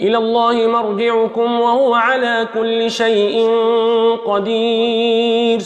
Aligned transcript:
إلى 0.00 0.18
الله 0.18 0.66
مرجعكم 0.66 1.60
وهو 1.60 1.94
على 1.94 2.48
كل 2.54 2.90
شيء 2.90 3.50
قدير. 4.26 5.60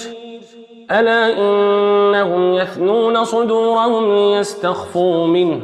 ألا 0.90 1.38
إنهم 1.38 2.54
يثنون 2.54 3.24
صدورهم 3.24 4.16
ليستخفوا 4.16 5.26
منه. 5.26 5.60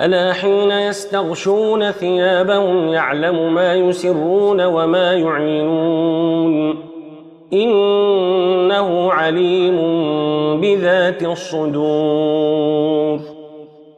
ألا 0.00 0.32
حين 0.32 0.70
يستغشون 0.70 1.90
ثيابهم 1.90 2.88
يعلم 2.88 3.54
ما 3.54 3.74
يسرون 3.74 4.64
وما 4.64 5.12
يعلنون 5.12 6.74
إنه 7.52 9.12
عليم 9.12 9.76
بذات 10.60 11.22
الصدور. 11.22 12.56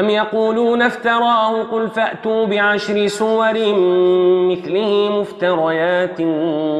أم 0.00 0.10
يقولون 0.10 0.82
افتراه 0.82 1.62
قل 1.62 1.88
فأتوا 1.88 2.46
بعشر 2.46 3.06
سور 3.06 3.54
مثله 4.50 5.20
مفتريات 5.20 6.20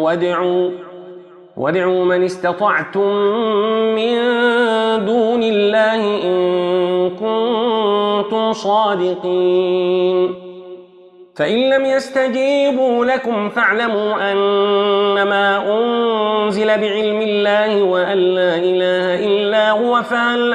وادعوا 0.01 0.71
وادعوا 1.57 2.05
من 2.05 2.25
استطعتم 2.25 3.09
من 3.95 4.15
دون 5.05 5.43
الله 5.43 6.01
إن 6.25 7.11
كنتم 7.11 8.53
صادقين. 8.53 10.35
فإن 11.37 11.71
لم 11.71 11.85
يستجيبوا 11.85 13.05
لكم 13.05 13.49
فاعلموا 13.49 14.33
أنما 14.33 15.79
أنزل 15.79 16.67
بعلم 16.67 17.21
الله 17.21 17.83
وأن 17.83 18.19
لا 18.19 18.57
إله 18.57 19.27
إلا 19.27 19.71
هو 19.71 20.03
فهل 20.03 20.55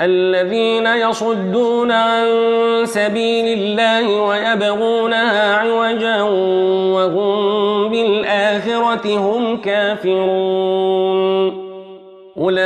الذين 0.00 0.86
يصدون 0.86 1.92
عن 1.92 2.26
سبيل 2.84 3.58
الله 3.58 4.22
ويبغونها 4.22 5.56
عوجا 5.56 6.22
وهم 6.92 7.88
بالآخرة 7.88 9.18
هم 9.18 9.60
كافرون. 9.60 11.68
أولئك 12.38 12.60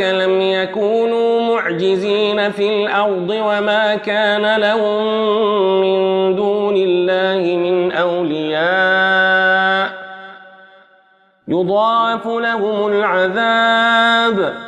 لم 0.00 0.40
يكونوا 0.40 1.40
معجزين 1.40 2.50
في 2.50 2.68
الأرض 2.68 3.30
وما 3.30 3.94
كان 3.94 4.60
لهم 4.60 5.04
من 5.80 6.36
دون 6.36 6.76
الله 6.76 7.56
من 7.56 7.92
أولياء. 7.92 9.90
يضاعف 11.48 12.26
لهم 12.26 12.92
العذاب. 12.92 14.67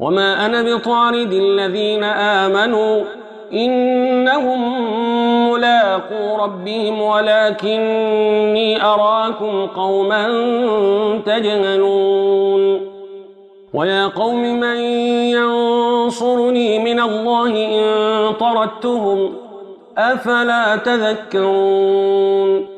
وما 0.00 0.46
أنا 0.46 0.62
بطارد 0.62 1.32
الذين 1.32 2.04
آمنوا 2.04 3.04
إنهم 3.52 4.60
ملاقو 5.50 6.36
ربهم 6.36 7.02
ولكني 7.02 8.84
أراكم 8.84 9.66
قوما 9.66 10.26
تجهلون 11.26 12.80
ويا 13.74 14.06
قوم 14.06 14.60
من 14.60 14.76
ينصرني 15.36 16.78
من 16.78 17.00
الله 17.00 17.50
إن 17.50 17.84
طردتهم 18.34 19.32
أفلا 19.98 20.76
تذكرون 20.76 22.77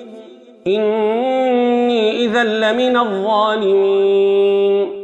إني 0.67 2.25
إذا 2.25 2.43
لمن 2.43 2.97
الظالمين. 2.97 5.00